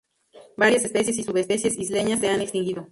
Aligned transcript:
Varias 0.57 0.83
especies 0.85 1.19
y 1.19 1.23
subespecies 1.23 1.77
isleñas 1.77 2.19
se 2.21 2.29
han 2.29 2.41
extinguido. 2.41 2.79